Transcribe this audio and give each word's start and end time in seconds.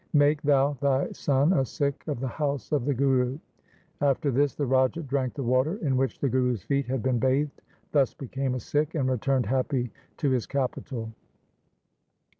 Make 0.13 0.41
thou 0.41 0.73
thy 0.81 1.11
son 1.11 1.53
a 1.53 1.63
Sikh 1.63 2.07
of 2.07 2.19
the 2.21 2.27
house 2.27 2.71
of 2.71 2.85
the 2.85 2.93
Guru.' 2.95 3.37
After 4.01 4.31
this 4.31 4.55
the 4.55 4.65
Raja 4.65 5.03
drank 5.03 5.35
the 5.35 5.43
water 5.43 5.75
in 5.83 5.95
which 5.95 6.17
the 6.19 6.27
Guru's 6.27 6.63
feet 6.63 6.87
had 6.87 7.03
been 7.03 7.19
bathed, 7.19 7.61
thus 7.91 8.15
became 8.15 8.55
a 8.55 8.59
Sikh, 8.59 8.95
and 8.95 9.07
returned 9.07 9.45
happy 9.45 9.91
to 10.17 10.31
his 10.31 10.47
capital. 10.47 11.11